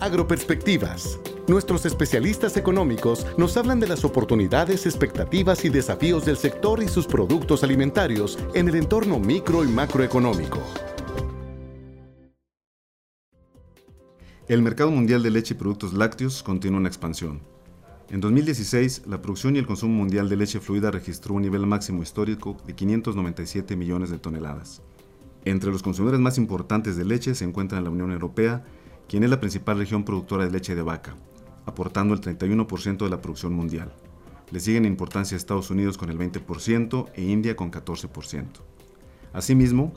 Agroperspectivas. 0.00 1.20
Nuestros 1.46 1.84
especialistas 1.84 2.56
económicos 2.56 3.26
nos 3.36 3.58
hablan 3.58 3.80
de 3.80 3.86
las 3.86 4.02
oportunidades, 4.02 4.86
expectativas 4.86 5.62
y 5.66 5.68
desafíos 5.68 6.24
del 6.24 6.38
sector 6.38 6.82
y 6.82 6.88
sus 6.88 7.06
productos 7.06 7.62
alimentarios 7.62 8.38
en 8.54 8.70
el 8.70 8.76
entorno 8.76 9.18
micro 9.18 9.62
y 9.62 9.68
macroeconómico. 9.68 10.58
El 14.48 14.62
mercado 14.62 14.90
mundial 14.90 15.22
de 15.22 15.30
leche 15.30 15.52
y 15.52 15.58
productos 15.58 15.92
lácteos 15.92 16.42
continúa 16.42 16.80
en 16.80 16.86
expansión. 16.86 17.42
En 18.08 18.22
2016, 18.22 19.02
la 19.06 19.20
producción 19.20 19.54
y 19.54 19.58
el 19.58 19.66
consumo 19.66 19.92
mundial 19.94 20.30
de 20.30 20.36
leche 20.36 20.60
fluida 20.60 20.90
registró 20.90 21.34
un 21.34 21.42
nivel 21.42 21.66
máximo 21.66 22.02
histórico 22.02 22.56
de 22.66 22.74
597 22.74 23.76
millones 23.76 24.08
de 24.08 24.18
toneladas. 24.18 24.80
Entre 25.44 25.70
los 25.70 25.82
consumidores 25.82 26.20
más 26.20 26.38
importantes 26.38 26.96
de 26.96 27.04
leche 27.04 27.34
se 27.34 27.44
encuentran 27.44 27.84
la 27.84 27.90
Unión 27.90 28.12
Europea, 28.12 28.64
quien 29.10 29.24
es 29.24 29.30
la 29.30 29.40
principal 29.40 29.76
región 29.76 30.04
productora 30.04 30.44
de 30.44 30.52
leche 30.52 30.76
de 30.76 30.82
vaca, 30.82 31.16
aportando 31.66 32.14
el 32.14 32.20
31% 32.20 32.98
de 32.98 33.10
la 33.10 33.20
producción 33.20 33.52
mundial. 33.52 33.92
Le 34.52 34.60
siguen 34.60 34.84
en 34.84 34.92
importancia 34.92 35.36
Estados 35.36 35.68
Unidos 35.68 35.98
con 35.98 36.10
el 36.10 36.16
20% 36.16 37.10
e 37.14 37.22
India 37.22 37.56
con 37.56 37.72
14%. 37.72 38.46
Asimismo, 39.32 39.92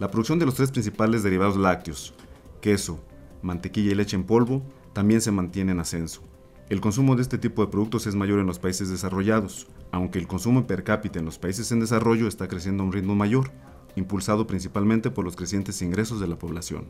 la 0.00 0.10
producción 0.10 0.40
de 0.40 0.46
los 0.46 0.56
tres 0.56 0.72
principales 0.72 1.22
derivados 1.22 1.56
lácteos, 1.56 2.12
queso, 2.60 2.98
mantequilla 3.40 3.92
y 3.92 3.94
leche 3.94 4.16
en 4.16 4.24
polvo, 4.24 4.64
también 4.92 5.20
se 5.20 5.30
mantiene 5.30 5.70
en 5.70 5.78
ascenso. 5.78 6.22
El 6.68 6.80
consumo 6.80 7.14
de 7.14 7.22
este 7.22 7.38
tipo 7.38 7.64
de 7.64 7.70
productos 7.70 8.08
es 8.08 8.16
mayor 8.16 8.40
en 8.40 8.48
los 8.48 8.58
países 8.58 8.88
desarrollados, 8.88 9.68
aunque 9.92 10.18
el 10.18 10.26
consumo 10.26 10.66
per 10.66 10.82
cápita 10.82 11.20
en 11.20 11.24
los 11.24 11.38
países 11.38 11.70
en 11.70 11.78
desarrollo 11.78 12.26
está 12.26 12.48
creciendo 12.48 12.82
a 12.82 12.86
un 12.86 12.92
ritmo 12.92 13.14
mayor, 13.14 13.52
impulsado 13.94 14.48
principalmente 14.48 15.12
por 15.12 15.24
los 15.24 15.36
crecientes 15.36 15.80
ingresos 15.82 16.18
de 16.18 16.26
la 16.26 16.36
población. 16.36 16.88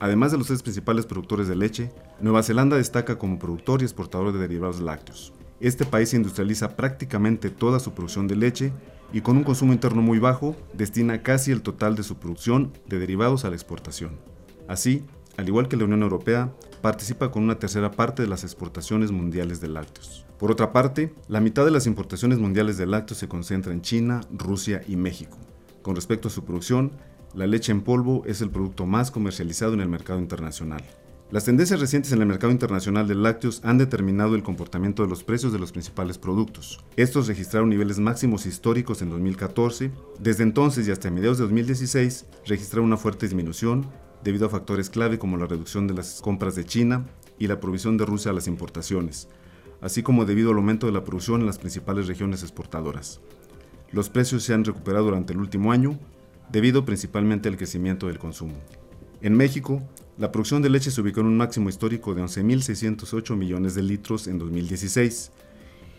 Además 0.00 0.32
de 0.32 0.38
los 0.38 0.48
tres 0.48 0.62
principales 0.62 1.06
productores 1.06 1.48
de 1.48 1.56
leche, 1.56 1.90
Nueva 2.20 2.42
Zelanda 2.42 2.76
destaca 2.76 3.18
como 3.18 3.38
productor 3.38 3.82
y 3.82 3.84
exportador 3.84 4.32
de 4.32 4.38
derivados 4.38 4.80
lácteos. 4.80 5.32
Este 5.60 5.84
país 5.84 6.12
industrializa 6.12 6.76
prácticamente 6.76 7.48
toda 7.50 7.78
su 7.78 7.92
producción 7.92 8.26
de 8.26 8.36
leche 8.36 8.72
y 9.12 9.20
con 9.20 9.36
un 9.36 9.44
consumo 9.44 9.72
interno 9.72 10.02
muy 10.02 10.18
bajo, 10.18 10.56
destina 10.72 11.22
casi 11.22 11.52
el 11.52 11.62
total 11.62 11.94
de 11.94 12.02
su 12.02 12.16
producción 12.16 12.72
de 12.86 12.98
derivados 12.98 13.44
a 13.44 13.50
la 13.50 13.54
exportación. 13.54 14.18
Así, 14.66 15.04
al 15.36 15.48
igual 15.48 15.68
que 15.68 15.76
la 15.76 15.84
Unión 15.84 16.02
Europea, 16.02 16.52
participa 16.80 17.30
con 17.30 17.44
una 17.44 17.58
tercera 17.58 17.92
parte 17.92 18.22
de 18.22 18.28
las 18.28 18.42
exportaciones 18.42 19.12
mundiales 19.12 19.60
de 19.60 19.68
lácteos. 19.68 20.26
Por 20.38 20.50
otra 20.50 20.72
parte, 20.72 21.14
la 21.28 21.40
mitad 21.40 21.64
de 21.64 21.70
las 21.70 21.86
importaciones 21.86 22.38
mundiales 22.38 22.76
de 22.76 22.86
lácteos 22.86 23.18
se 23.18 23.28
concentra 23.28 23.72
en 23.72 23.82
China, 23.82 24.20
Rusia 24.32 24.82
y 24.88 24.96
México. 24.96 25.38
Con 25.82 25.94
respecto 25.94 26.28
a 26.28 26.30
su 26.30 26.44
producción, 26.44 26.92
la 27.34 27.46
leche 27.46 27.72
en 27.72 27.80
polvo 27.80 28.24
es 28.26 28.40
el 28.42 28.50
producto 28.50 28.86
más 28.86 29.10
comercializado 29.10 29.72
en 29.74 29.80
el 29.80 29.88
mercado 29.88 30.18
internacional. 30.18 30.82
Las 31.30 31.46
tendencias 31.46 31.80
recientes 31.80 32.12
en 32.12 32.20
el 32.20 32.26
mercado 32.26 32.52
internacional 32.52 33.08
de 33.08 33.14
lácteos 33.14 33.62
han 33.64 33.78
determinado 33.78 34.34
el 34.34 34.42
comportamiento 34.42 35.02
de 35.02 35.08
los 35.08 35.24
precios 35.24 35.50
de 35.50 35.58
los 35.58 35.72
principales 35.72 36.18
productos. 36.18 36.84
Estos 36.96 37.26
registraron 37.26 37.70
niveles 37.70 37.98
máximos 37.98 38.44
históricos 38.44 39.00
en 39.00 39.08
2014. 39.08 39.90
Desde 40.18 40.42
entonces 40.42 40.86
y 40.86 40.90
hasta 40.90 41.10
mediados 41.10 41.38
de 41.38 41.44
2016 41.44 42.26
registraron 42.46 42.84
una 42.84 42.98
fuerte 42.98 43.24
disminución 43.24 43.86
debido 44.22 44.44
a 44.44 44.50
factores 44.50 44.90
clave 44.90 45.18
como 45.18 45.38
la 45.38 45.46
reducción 45.46 45.86
de 45.86 45.94
las 45.94 46.20
compras 46.20 46.54
de 46.54 46.66
China 46.66 47.06
y 47.38 47.46
la 47.46 47.60
provisión 47.60 47.96
de 47.96 48.04
Rusia 48.04 48.30
a 48.30 48.34
las 48.34 48.46
importaciones, 48.46 49.28
así 49.80 50.02
como 50.02 50.26
debido 50.26 50.50
al 50.50 50.58
aumento 50.58 50.86
de 50.86 50.92
la 50.92 51.02
producción 51.02 51.40
en 51.40 51.46
las 51.46 51.58
principales 51.58 52.08
regiones 52.08 52.42
exportadoras. 52.42 53.20
Los 53.90 54.10
precios 54.10 54.42
se 54.42 54.52
han 54.52 54.66
recuperado 54.66 55.06
durante 55.06 55.32
el 55.32 55.38
último 55.38 55.72
año, 55.72 55.98
debido 56.52 56.84
principalmente 56.84 57.48
al 57.48 57.56
crecimiento 57.56 58.06
del 58.06 58.18
consumo. 58.18 58.54
En 59.22 59.36
México, 59.36 59.82
la 60.18 60.30
producción 60.30 60.62
de 60.62 60.68
leche 60.70 60.90
se 60.90 61.00
ubicó 61.00 61.20
en 61.20 61.26
un 61.26 61.36
máximo 61.36 61.68
histórico 61.68 62.14
de 62.14 62.22
11.608 62.22 63.34
millones 63.34 63.74
de 63.74 63.82
litros 63.82 64.26
en 64.28 64.38
2016 64.38 65.32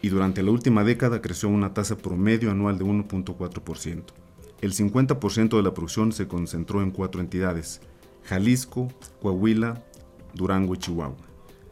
y 0.01 0.09
durante 0.09 0.43
la 0.43 0.51
última 0.51 0.83
década 0.83 1.21
creció 1.21 1.49
una 1.49 1.73
tasa 1.73 1.97
promedio 1.97 2.51
anual 2.51 2.77
de 2.77 2.85
1.4%. 2.85 4.03
El 4.61 4.73
50% 4.73 5.57
de 5.57 5.63
la 5.63 5.73
producción 5.73 6.11
se 6.11 6.27
concentró 6.27 6.81
en 6.81 6.91
cuatro 6.91 7.21
entidades, 7.21 7.81
Jalisco, 8.23 8.89
Coahuila, 9.21 9.83
Durango 10.33 10.75
y 10.75 10.77
Chihuahua. 10.77 11.17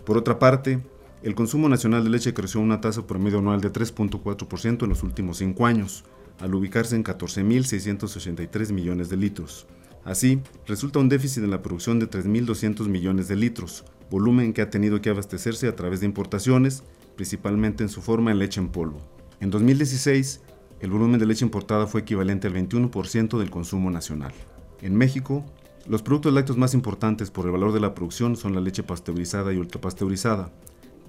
Por 0.06 0.18
otra 0.18 0.40
parte, 0.40 0.82
el 1.24 1.36
consumo 1.36 1.70
nacional 1.70 2.04
de 2.04 2.10
leche 2.10 2.34
creció 2.34 2.60
a 2.60 2.64
una 2.64 2.82
tasa 2.82 3.06
promedio 3.06 3.40
anual 3.40 3.62
de 3.62 3.72
3.4% 3.72 4.84
en 4.84 4.90
los 4.90 5.04
últimos 5.04 5.38
cinco 5.38 5.66
años, 5.66 6.04
al 6.40 6.56
ubicarse 6.56 6.96
en 6.96 7.04
14.683 7.04 8.72
millones 8.72 9.10
de 9.10 9.18
litros. 9.18 9.68
Así, 10.04 10.42
resulta 10.66 11.00
un 11.00 11.10
déficit 11.10 11.44
en 11.44 11.52
la 11.52 11.62
producción 11.62 12.00
de 12.00 12.10
3.200 12.10 12.88
millones 12.88 13.28
de 13.28 13.36
litros, 13.36 13.86
volumen 14.10 14.54
que 14.54 14.62
ha 14.62 14.70
tenido 14.70 15.02
que 15.02 15.10
abastecerse 15.10 15.68
a 15.68 15.76
través 15.76 16.00
de 16.00 16.08
importaciones, 16.08 16.84
principalmente 17.16 17.84
en 17.84 17.90
su 17.90 18.02
forma 18.02 18.32
en 18.32 18.40
leche 18.40 18.60
en 18.60 18.70
polvo. 18.70 19.00
En 19.40 19.52
2016, 19.52 20.42
el 20.80 20.90
volumen 20.90 21.20
de 21.20 21.28
leche 21.28 21.46
importada 21.46 21.86
fue 21.86 22.02
equivalente 22.02 22.48
al 22.48 22.56
21% 22.56 23.38
del 23.38 23.52
consumo 23.52 23.92
nacional. 23.92 24.34
En 24.82 24.96
México, 24.96 25.46
los 25.88 26.02
productos 26.02 26.34
lácteos 26.34 26.58
más 26.58 26.74
importantes 26.74 27.30
por 27.30 27.46
el 27.46 27.52
valor 27.52 27.72
de 27.72 27.80
la 27.80 27.94
producción 27.94 28.36
son 28.36 28.56
la 28.56 28.62
leche 28.62 28.82
pasteurizada 28.82 29.54
y 29.54 29.58
ultrapasteurizada, 29.58 30.52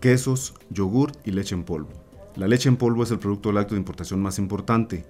quesos, 0.00 0.54
yogur 0.70 1.12
y 1.24 1.30
leche 1.30 1.54
en 1.54 1.64
polvo. 1.64 1.90
La 2.36 2.48
leche 2.48 2.68
en 2.68 2.76
polvo 2.76 3.02
es 3.02 3.10
el 3.10 3.18
producto 3.18 3.52
lácteo 3.52 3.74
de 3.74 3.80
importación 3.80 4.22
más 4.22 4.38
importante. 4.38 5.04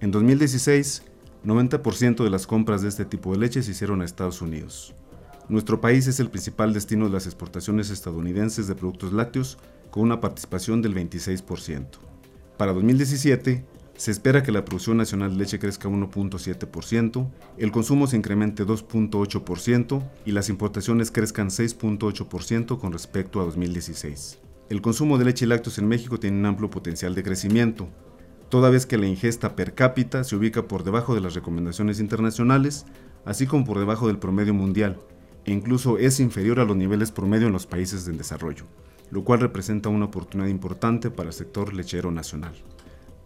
En 0.00 0.10
2016, 0.10 1.02
90% 1.44 2.22
de 2.22 2.30
las 2.30 2.46
compras 2.46 2.82
de 2.82 2.88
este 2.88 3.06
tipo 3.06 3.32
de 3.32 3.38
leche 3.38 3.62
se 3.62 3.70
hicieron 3.70 4.02
a 4.02 4.04
Estados 4.04 4.42
Unidos. 4.42 4.94
Nuestro 5.48 5.80
país 5.80 6.06
es 6.06 6.20
el 6.20 6.28
principal 6.28 6.74
destino 6.74 7.06
de 7.06 7.12
las 7.12 7.24
exportaciones 7.24 7.88
estadounidenses 7.88 8.68
de 8.68 8.74
productos 8.74 9.14
lácteos, 9.14 9.56
con 9.90 10.02
una 10.02 10.20
participación 10.20 10.82
del 10.82 10.94
26%. 10.94 11.86
Para 12.58 12.74
2017, 12.74 13.64
se 13.96 14.10
espera 14.10 14.42
que 14.42 14.52
la 14.52 14.66
producción 14.66 14.98
nacional 14.98 15.30
de 15.30 15.38
leche 15.38 15.58
crezca 15.58 15.88
1.7%, 15.88 17.30
el 17.56 17.72
consumo 17.72 18.06
se 18.06 18.18
incremente 18.18 18.66
2.8% 18.66 20.02
y 20.26 20.32
las 20.32 20.50
importaciones 20.50 21.10
crezcan 21.10 21.48
6.8% 21.48 22.78
con 22.78 22.92
respecto 22.92 23.40
a 23.40 23.44
2016. 23.44 24.38
El 24.68 24.82
consumo 24.82 25.16
de 25.16 25.24
leche 25.24 25.46
y 25.46 25.48
lácteos 25.48 25.78
en 25.78 25.88
México 25.88 26.20
tiene 26.20 26.38
un 26.38 26.44
amplio 26.44 26.68
potencial 26.68 27.14
de 27.14 27.22
crecimiento, 27.22 27.88
toda 28.50 28.68
vez 28.68 28.84
que 28.84 28.98
la 28.98 29.06
ingesta 29.06 29.56
per 29.56 29.74
cápita 29.74 30.24
se 30.24 30.36
ubica 30.36 30.68
por 30.68 30.84
debajo 30.84 31.14
de 31.14 31.22
las 31.22 31.34
recomendaciones 31.34 32.00
internacionales, 32.00 32.84
así 33.24 33.46
como 33.46 33.64
por 33.64 33.78
debajo 33.78 34.08
del 34.08 34.18
promedio 34.18 34.52
mundial, 34.52 34.98
e 35.46 35.52
incluso 35.52 35.96
es 35.96 36.20
inferior 36.20 36.60
a 36.60 36.66
los 36.66 36.76
niveles 36.76 37.12
promedio 37.12 37.46
en 37.46 37.54
los 37.54 37.66
países 37.66 38.06
en 38.08 38.18
desarrollo, 38.18 38.66
lo 39.10 39.24
cual 39.24 39.40
representa 39.40 39.88
una 39.88 40.04
oportunidad 40.04 40.50
importante 40.50 41.10
para 41.10 41.30
el 41.30 41.34
sector 41.34 41.72
lechero 41.72 42.10
nacional. 42.10 42.52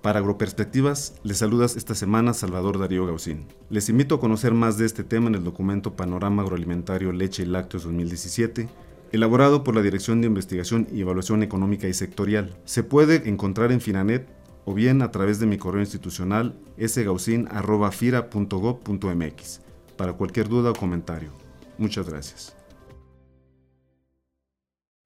Para 0.01 0.21
Agroperspectivas, 0.21 1.15
les 1.25 1.39
saludas 1.39 1.77
esta 1.77 1.97
semana 1.97 2.35
Salvador 2.35 2.79
Darío 2.79 3.07
Gaucín. 3.07 3.47
Les 3.69 3.89
invito 3.89 4.17
a 4.17 4.21
conocer 4.21 4.55
más 4.55 4.79
de 4.79 4.87
este 4.87 5.03
tema 5.03 5.29
en 5.29 5.35
el 5.37 5.45
documento 5.45 5.95
Panorama 5.95 6.43
Agroalimentario 6.43 7.11
Leche 7.11 7.43
y 7.43 7.47
Lácteos 7.47 7.83
2017, 7.85 8.69
elaborado 9.13 9.63
por 9.63 9.77
la 9.77 9.83
Dirección 9.83 10.21
de 10.21 10.27
Investigación 10.27 10.89
y 10.91 11.03
Evaluación 11.03 11.43
Económica 11.43 11.87
y 11.87 11.95
Sectorial. 11.95 12.57
Se 12.65 12.83
puede 12.83 13.29
encontrar 13.29 13.71
en 13.71 13.81
Finanet 13.81 14.27
o 14.65 14.75
bien 14.75 15.03
a 15.03 15.11
través 15.11 15.39
de 15.39 15.47
mi 15.47 15.59
correo 15.59 15.83
institucional 15.83 16.59
sgaucin.fira.gov.mx 16.79 19.61
para 19.97 20.15
cualquier 20.15 20.49
duda 20.49 20.71
o 20.71 20.75
comentario. 20.75 21.31
Muchas 21.79 22.09
gracias. 22.09 22.57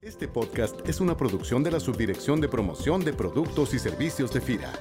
Este 0.01 0.29
podcast 0.29 0.89
es 0.89 1.01
una 1.01 1.17
producción 1.17 1.65
de 1.65 1.73
la 1.73 1.81
Subdirección 1.81 2.41
de 2.41 2.49
Promoción 2.49 3.05
de 3.05 3.13
Productos 3.13 3.75
y 3.75 3.81
Servicios 3.81 4.33
de 4.33 4.41
FIRA. 4.41 4.73